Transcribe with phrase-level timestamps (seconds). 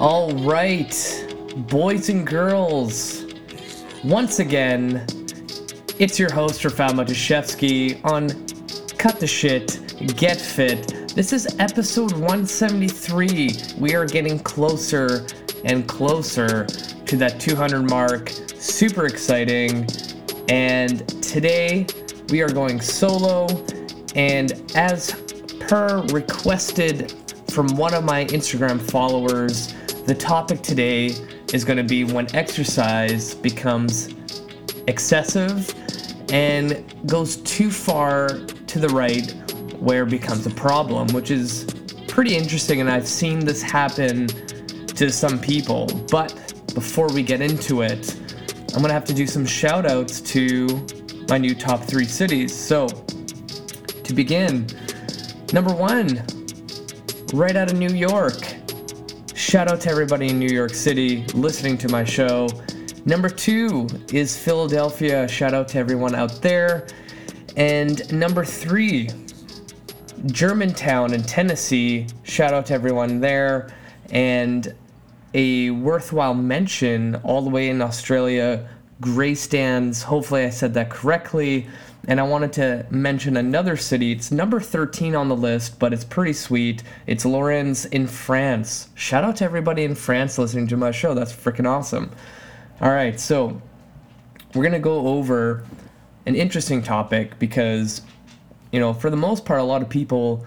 [0.00, 0.94] All right,
[1.56, 3.24] boys and girls,
[4.04, 5.04] once again,
[5.98, 8.28] it's your host, Rafal Matuszewski on
[8.96, 9.80] Cut the Shit,
[10.16, 11.08] Get Fit.
[11.16, 13.50] This is episode 173.
[13.80, 15.26] We are getting closer
[15.64, 18.30] and closer to that 200 mark.
[18.54, 19.84] Super exciting.
[20.48, 21.88] And today
[22.28, 23.48] we are going solo.
[24.14, 25.20] And as
[25.58, 27.12] per requested
[27.50, 29.74] from one of my Instagram followers,
[30.08, 31.14] the topic today
[31.52, 34.14] is going to be when exercise becomes
[34.86, 35.70] excessive
[36.32, 38.28] and goes too far
[38.66, 39.34] to the right
[39.78, 41.66] where it becomes a problem, which is
[42.08, 42.80] pretty interesting.
[42.80, 45.84] And I've seen this happen to some people.
[46.10, 46.32] But
[46.72, 48.16] before we get into it,
[48.68, 50.86] I'm going to have to do some shout outs to
[51.28, 52.56] my new top three cities.
[52.56, 52.86] So,
[54.04, 54.68] to begin,
[55.52, 56.24] number one,
[57.34, 58.57] right out of New York.
[59.48, 62.50] Shout out to everybody in New York City listening to my show.
[63.06, 65.26] Number two is Philadelphia.
[65.26, 66.86] Shout out to everyone out there.
[67.56, 69.08] And number three,
[70.26, 72.08] Germantown in Tennessee.
[72.24, 73.74] Shout out to everyone there.
[74.10, 74.74] And
[75.32, 78.68] a worthwhile mention all the way in Australia,
[79.00, 80.02] Greystanes.
[80.02, 81.66] Hopefully, I said that correctly.
[82.06, 84.12] And I wanted to mention another city.
[84.12, 86.82] It's number 13 on the list, but it's pretty sweet.
[87.06, 88.88] It's Lorient in France.
[88.94, 91.14] Shout out to everybody in France listening to my show.
[91.14, 92.10] That's freaking awesome.
[92.80, 93.60] All right, so
[94.54, 95.64] we're going to go over
[96.24, 98.02] an interesting topic because,
[98.72, 100.46] you know, for the most part, a lot of people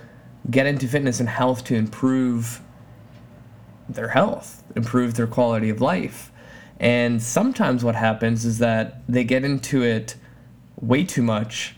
[0.50, 2.62] get into fitness and health to improve
[3.90, 6.32] their health, improve their quality of life.
[6.80, 10.16] And sometimes what happens is that they get into it
[10.82, 11.76] way too much.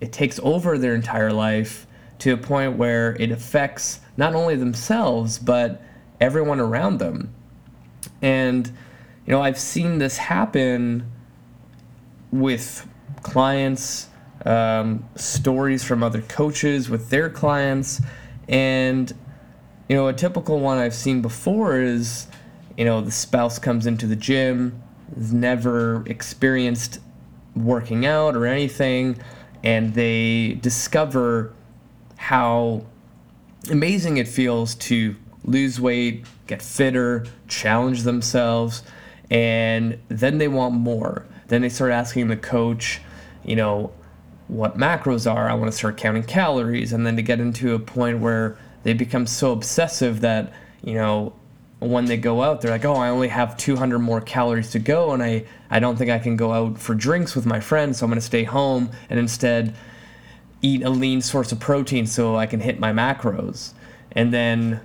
[0.00, 1.86] It takes over their entire life
[2.18, 5.82] to a point where it affects not only themselves, but
[6.20, 7.34] everyone around them.
[8.22, 8.66] And,
[9.26, 11.10] you know, I've seen this happen
[12.30, 12.86] with
[13.22, 14.08] clients,
[14.44, 18.00] um, stories from other coaches with their clients.
[18.48, 19.12] And,
[19.88, 22.28] you know, a typical one I've seen before is,
[22.76, 24.82] you know, the spouse comes into the gym,
[25.14, 27.00] has never experienced
[27.56, 29.18] working out or anything,
[29.64, 31.52] and they discover
[32.16, 32.84] how
[33.70, 38.82] amazing it feels to lose weight, get fitter, challenge themselves,
[39.30, 41.24] and then they want more.
[41.48, 43.00] Then they start asking the coach,
[43.44, 43.92] you know,
[44.48, 45.48] what macros are.
[45.48, 48.92] I want to start counting calories, and then to get into a point where they
[48.92, 50.52] become so obsessive that,
[50.82, 51.32] you know,
[51.86, 55.12] when they go out, they're like, oh, I only have 200 more calories to go,
[55.12, 58.04] and I, I don't think I can go out for drinks with my friends, so
[58.04, 59.74] I'm going to stay home and instead
[60.62, 63.72] eat a lean source of protein so I can hit my macros.
[64.12, 64.80] And then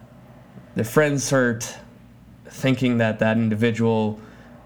[0.75, 1.77] the friends start
[2.45, 4.19] thinking that that individual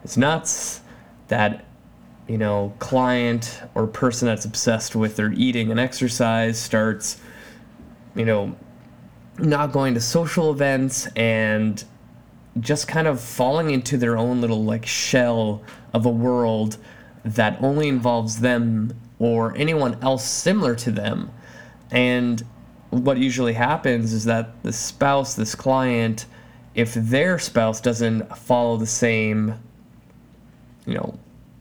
[0.03, 0.81] is nuts,
[1.28, 1.66] that,
[2.28, 7.22] you know, client or person that's obsessed with their eating and exercise starts,
[8.16, 8.56] you know,
[9.38, 11.84] not going to social events and
[12.59, 15.61] just kind of falling into their own little like shell
[15.93, 16.77] of a world
[17.23, 21.31] that only involves them or anyone else similar to them.
[21.91, 22.43] And
[22.89, 26.25] what usually happens is that the spouse, this client,
[26.75, 29.55] if their spouse doesn't follow the same,
[30.85, 31.17] you know,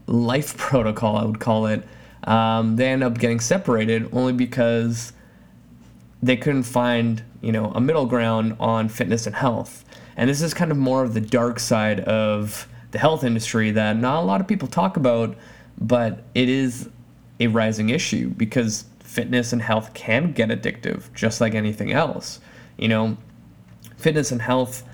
[0.06, 1.86] life protocol, I would call it,
[2.24, 5.12] um, they end up getting separated only because
[6.22, 9.84] they couldn't find, you know, a middle ground on fitness and health.
[10.16, 13.96] And this is kind of more of the dark side of the health industry that
[13.96, 15.36] not a lot of people talk about,
[15.78, 16.88] but it is
[17.40, 22.40] a rising issue because fitness and health can get addictive just like anything else.
[22.76, 23.16] You know,
[23.96, 24.84] fitness and health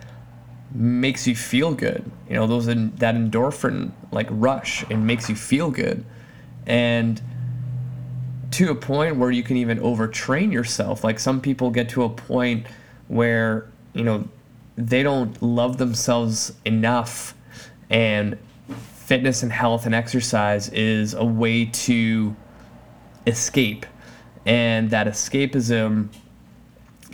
[0.72, 2.10] makes you feel good.
[2.28, 6.04] You know, those that endorphin like rush and makes you feel good.
[6.66, 7.20] And
[8.53, 11.04] to a point where you can even overtrain yourself.
[11.04, 12.66] Like some people get to a point
[13.09, 14.28] where, you know,
[14.76, 17.34] they don't love themselves enough
[17.89, 18.39] and
[18.94, 22.34] fitness and health and exercise is a way to
[23.27, 23.84] escape.
[24.47, 26.09] And that escapism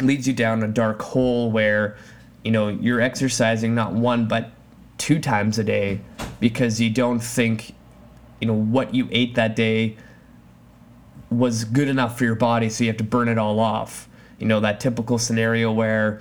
[0.00, 1.96] leads you down a dark hole where
[2.44, 4.50] you know you're exercising not one but
[4.98, 6.00] two times a day
[6.38, 7.74] because you don't think
[8.40, 9.96] you know what you ate that day
[11.30, 14.08] was good enough for your body so you have to burn it all off.
[14.38, 16.20] You know that typical scenario where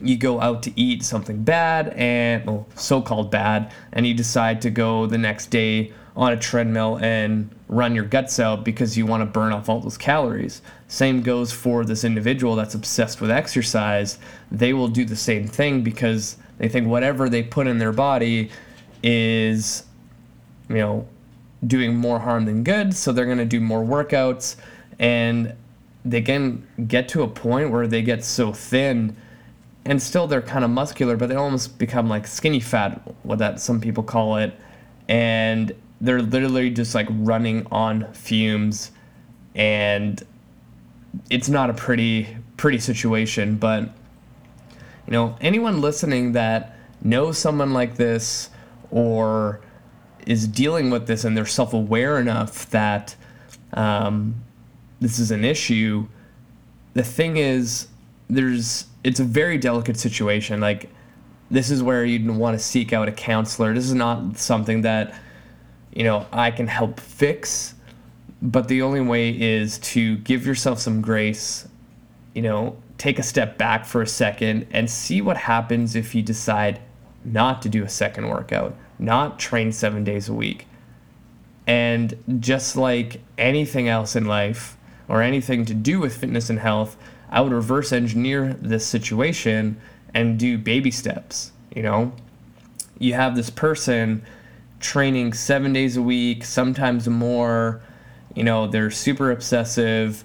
[0.00, 4.70] you go out to eat something bad and well, so-called bad and you decide to
[4.70, 9.20] go the next day on a treadmill and run your guts out because you want
[9.20, 10.60] to burn off all those calories.
[10.88, 14.18] Same goes for this individual that's obsessed with exercise.
[14.50, 18.50] They will do the same thing because they think whatever they put in their body
[19.02, 19.84] is,
[20.68, 21.08] you know,
[21.66, 22.94] doing more harm than good.
[22.94, 24.56] So they're going to do more workouts
[24.98, 25.54] and
[26.04, 29.16] they can get to a point where they get so thin
[29.84, 33.60] and still they're kind of muscular, but they almost become like skinny fat, what that
[33.60, 34.54] some people call it.
[35.08, 38.90] And they're literally just like running on fumes
[39.54, 40.22] and
[41.28, 43.82] it's not a pretty pretty situation but
[45.06, 48.50] you know anyone listening that knows someone like this
[48.90, 49.60] or
[50.26, 53.16] is dealing with this and they're self-aware enough that
[53.74, 54.34] um,
[55.00, 56.06] this is an issue
[56.94, 57.88] the thing is
[58.30, 60.90] there's it's a very delicate situation like
[61.50, 65.14] this is where you'd want to seek out a counselor this is not something that
[65.92, 67.74] you know, I can help fix.
[68.42, 71.68] But the only way is to give yourself some grace,
[72.34, 76.22] you know, take a step back for a second and see what happens if you
[76.22, 76.80] decide
[77.24, 80.66] not to do a second workout, not train seven days a week.
[81.66, 84.76] And just like anything else in life
[85.06, 86.96] or anything to do with fitness and health,
[87.30, 89.80] I would reverse engineer this situation
[90.12, 91.52] and do baby steps.
[91.74, 92.12] You know,
[92.98, 94.22] you have this person
[94.80, 97.80] training seven days a week, sometimes more.
[98.34, 100.24] You know, they're super obsessive,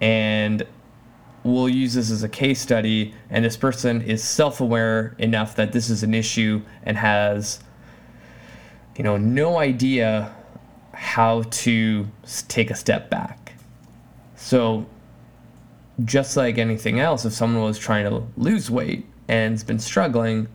[0.00, 0.64] and
[1.44, 3.14] we'll use this as a case study.
[3.30, 7.60] And this person is self aware enough that this is an issue and has,
[8.96, 10.34] you know, no idea
[10.92, 12.08] how to
[12.48, 13.52] take a step back.
[14.34, 14.86] So,
[16.04, 20.48] just like anything else, if someone was trying to lose weight and has been struggling,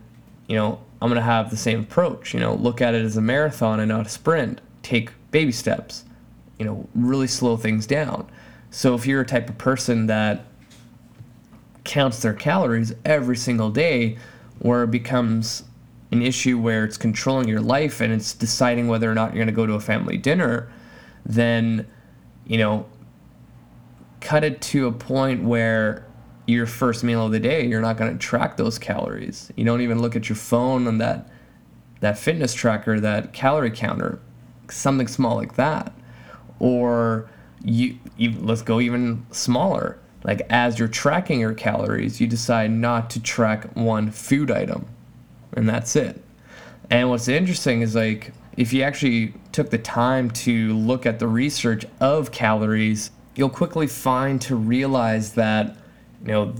[0.48, 2.32] you know, I'm going to have the same approach.
[2.32, 4.60] You know, look at it as a marathon and not a sprint.
[4.82, 6.04] Take baby steps.
[6.58, 8.28] You know, really slow things down.
[8.70, 10.44] So if you're a type of person that
[11.84, 14.16] counts their calories every single day,
[14.58, 15.64] where it becomes
[16.12, 19.46] an issue where it's controlling your life and it's deciding whether or not you're going
[19.48, 20.70] to go to a family dinner,
[21.24, 21.86] then,
[22.46, 22.86] you know,
[24.26, 26.04] cut it to a point where
[26.48, 29.52] your first meal of the day, you're not going to track those calories.
[29.56, 31.28] You don't even look at your phone on that
[32.00, 34.20] that fitness tracker, that calorie counter,
[34.68, 35.92] something small like that.
[36.58, 37.30] Or
[37.64, 39.98] you, you let's go even smaller.
[40.24, 44.86] Like as you're tracking your calories, you decide not to track one food item,
[45.52, 46.20] and that's it.
[46.90, 51.28] And what's interesting is like if you actually took the time to look at the
[51.28, 55.76] research of calories, you'll quickly find to realize that
[56.22, 56.54] you know,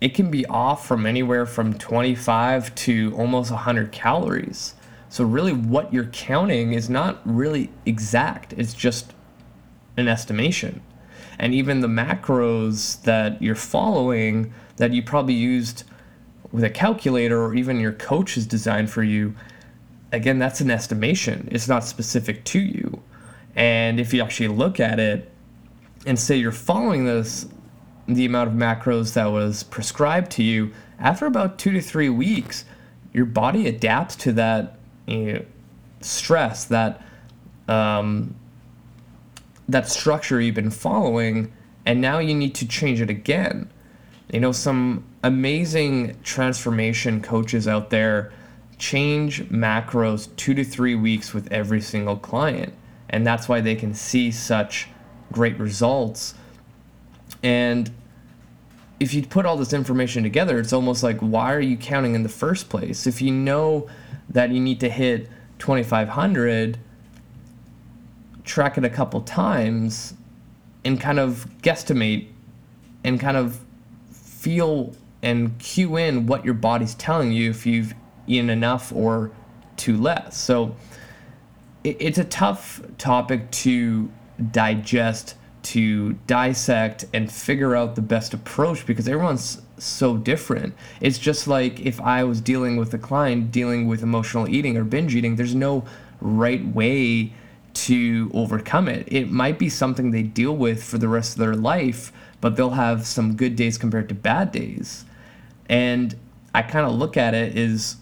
[0.00, 4.74] it can be off from anywhere from 25 to almost 100 calories.
[5.10, 9.12] So, really, what you're counting is not really exact, it's just
[9.96, 10.82] an estimation.
[11.38, 15.84] And even the macros that you're following that you probably used
[16.50, 19.34] with a calculator or even your coach has designed for you,
[20.12, 21.48] again, that's an estimation.
[21.50, 23.02] It's not specific to you.
[23.54, 25.30] And if you actually look at it
[26.08, 27.46] and say you're following this
[28.06, 32.64] the amount of macros that was prescribed to you, after about two to three weeks,
[33.12, 35.44] your body adapts to that you know,
[36.00, 37.02] stress, that
[37.68, 38.34] um,
[39.68, 41.52] that structure you've been following,
[41.84, 43.70] and now you need to change it again.
[44.32, 48.32] You know, some amazing transformation coaches out there
[48.78, 52.72] change macros two to three weeks with every single client,
[53.10, 54.88] and that's why they can see such
[55.32, 56.34] great results.
[57.42, 57.90] And
[59.00, 62.22] if you put all this information together, it's almost like why are you counting in
[62.22, 63.06] the first place?
[63.06, 63.88] If you know
[64.30, 66.78] that you need to hit 2500,
[68.44, 70.14] track it a couple times
[70.84, 72.28] and kind of guesstimate
[73.04, 73.60] and kind of
[74.10, 77.94] feel and cue in what your body's telling you if you've
[78.26, 79.30] eaten enough or
[79.76, 80.36] too less.
[80.36, 80.76] So
[81.84, 84.10] it's a tough topic to
[84.52, 90.74] digest to dissect and figure out the best approach because everyone's so different.
[91.00, 94.84] It's just like if I was dealing with a client dealing with emotional eating or
[94.84, 95.84] binge eating, there's no
[96.20, 97.32] right way
[97.74, 99.06] to overcome it.
[99.12, 102.70] It might be something they deal with for the rest of their life, but they'll
[102.70, 105.04] have some good days compared to bad days.
[105.68, 106.16] And
[106.54, 107.96] I kind of look at it as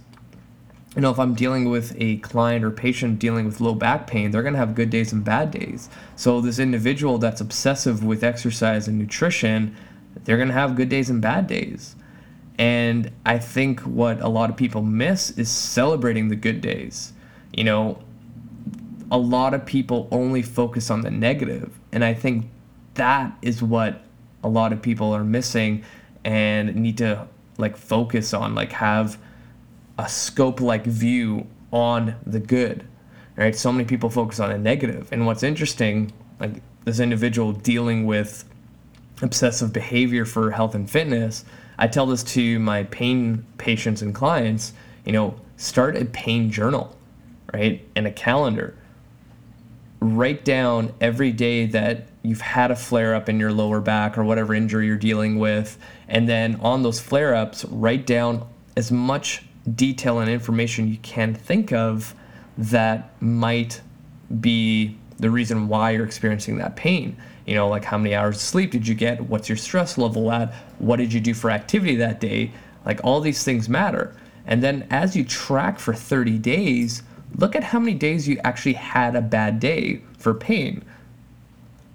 [0.97, 4.31] you know, if I'm dealing with a client or patient dealing with low back pain,
[4.31, 5.91] they're going to have good days and bad days.
[6.17, 9.77] So, this individual that's obsessive with exercise and nutrition,
[10.25, 11.97] they're going to have good days and bad days.
[12.59, 17.13] And I think what a lot of people miss is celebrating the good days.
[17.53, 18.03] You know,
[19.11, 22.49] a lot of people only focus on the negative, and I think
[22.95, 24.03] that is what
[24.43, 25.85] a lot of people are missing
[26.25, 29.19] and need to like focus on like have
[29.99, 32.87] a scope like view on the good
[33.37, 34.65] right so many people focus on negative.
[34.65, 38.45] negative and what's interesting like this individual dealing with
[39.23, 41.45] obsessive behavior for health and fitness
[41.79, 44.73] i tell this to my pain patients and clients
[45.05, 46.97] you know start a pain journal
[47.53, 48.77] right and a calendar
[50.01, 54.25] write down every day that you've had a flare up in your lower back or
[54.25, 55.79] whatever injury you're dealing with.
[56.09, 61.35] And then on those flare ups, write down as much detail and information you can
[61.35, 62.15] think of
[62.59, 63.81] that might
[64.41, 67.17] be the reason why you're experiencing that pain.
[67.47, 69.21] You know, like how many hours of sleep did you get?
[69.21, 70.53] What's your stress level at?
[70.79, 72.53] What did you do for activity that day?
[72.85, 74.15] Like all these things matter.
[74.47, 77.03] And then as you track for 30 days,
[77.37, 80.85] look at how many days you actually had a bad day for pain.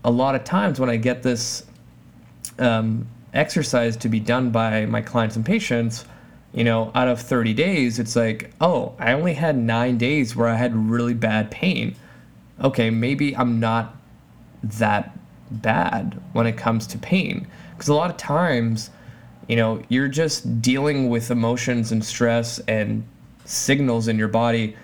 [0.04, 1.66] A lot of times when I get this
[2.60, 6.06] um, exercise to be done by my clients and patients,
[6.54, 10.48] you know, out of 30 days, it's like, oh, I only had nine days where
[10.48, 11.96] I had really bad pain.
[12.62, 13.96] Okay, maybe I'm not
[14.64, 15.18] that
[15.50, 17.48] bad when it comes to pain.
[17.72, 18.90] Because a lot of times,
[19.48, 23.04] you know, you're just dealing with emotions and stress and
[23.46, 24.76] signals in your body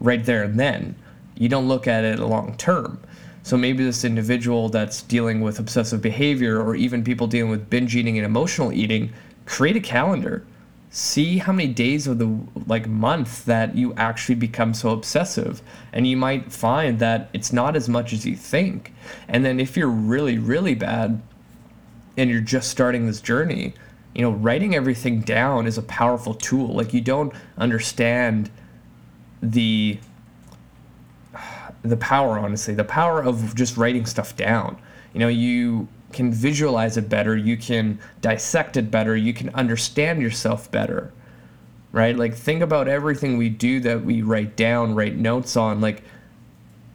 [0.00, 0.94] right there and then.
[1.36, 3.00] You don't look at it long term.
[3.42, 7.94] So maybe this individual that's dealing with obsessive behavior or even people dealing with binge
[7.96, 9.12] eating and emotional eating,
[9.44, 10.46] create a calendar.
[10.96, 15.60] See how many days of the like month that you actually become so obsessive
[15.92, 18.94] and you might find that it's not as much as you think.
[19.26, 21.20] And then if you're really really bad
[22.16, 23.74] and you're just starting this journey,
[24.14, 26.68] you know, writing everything down is a powerful tool.
[26.68, 28.52] Like you don't understand
[29.42, 29.98] the
[31.82, 34.80] the power honestly the power of just writing stuff down
[35.12, 40.22] you know you can visualize it better you can dissect it better you can understand
[40.22, 41.12] yourself better
[41.92, 46.02] right like think about everything we do that we write down write notes on like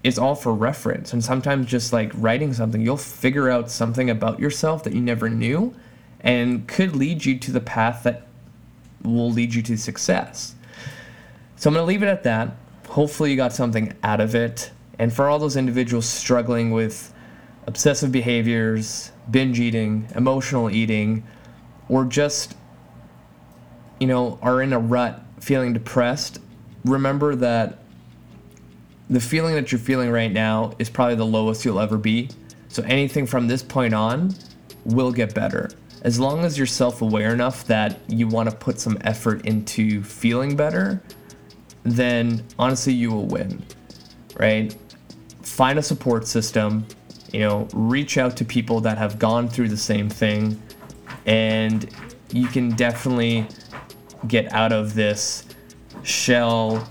[0.03, 4.39] it's all for reference and sometimes just like writing something you'll figure out something about
[4.39, 5.73] yourself that you never knew
[6.21, 8.25] and could lead you to the path that
[9.03, 10.55] will lead you to success
[11.59, 12.55] so I'm going to leave it at that.
[12.87, 14.71] Hopefully, you got something out of it.
[14.97, 17.13] And for all those individuals struggling with
[17.69, 21.23] obsessive behaviors, binge eating, emotional eating,
[21.87, 22.55] or just,
[23.99, 26.39] you know, are in a rut feeling depressed,
[26.83, 27.77] remember that
[29.07, 32.27] the feeling that you're feeling right now is probably the lowest you'll ever be.
[32.69, 34.33] So anything from this point on
[34.83, 35.69] will get better.
[36.01, 40.01] As long as you're self aware enough that you want to put some effort into
[40.03, 41.03] feeling better,
[41.83, 43.63] then honestly you will win,
[44.39, 44.75] right?
[45.43, 46.87] Find a support system,
[47.33, 50.61] you know, reach out to people that have gone through the same thing,
[51.25, 51.89] and
[52.31, 53.47] you can definitely
[54.27, 55.45] get out of this
[56.03, 56.87] shell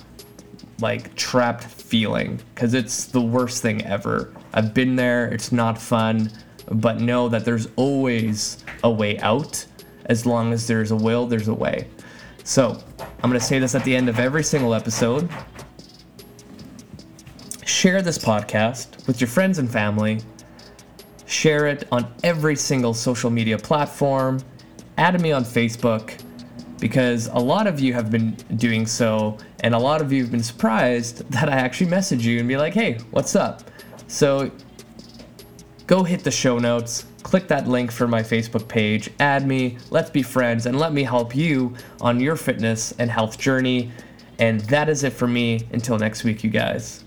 [0.81, 4.33] like trapped feeling because it's the worst thing ever.
[4.53, 6.31] I've been there, it's not fun,
[6.71, 9.65] but know that there's always a way out.
[10.07, 11.87] As long as there's a will, there's a way.
[12.45, 12.83] So,
[13.23, 15.29] I'm going to say this at the end of every single episode.
[17.79, 20.19] Share this podcast with your friends and family.
[21.27, 24.41] Share it on every single social media platform.
[24.97, 26.21] Add me on Facebook
[26.81, 30.33] because a lot of you have been doing so, and a lot of you have
[30.33, 33.71] been surprised that I actually message you and be like, hey, what's up?
[34.09, 34.51] So
[35.87, 40.11] go hit the show notes, click that link for my Facebook page, add me, let's
[40.11, 43.93] be friends, and let me help you on your fitness and health journey.
[44.41, 45.61] And that is it for me.
[45.71, 47.05] Until next week, you guys.